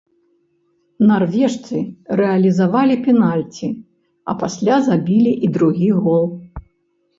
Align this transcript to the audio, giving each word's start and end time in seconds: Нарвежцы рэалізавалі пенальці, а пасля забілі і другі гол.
Нарвежцы 1.09 1.77
рэалізавалі 2.21 2.95
пенальці, 3.09 3.69
а 4.29 4.37
пасля 4.43 4.81
забілі 4.89 5.33
і 5.45 5.55
другі 5.61 5.89
гол. 6.03 6.25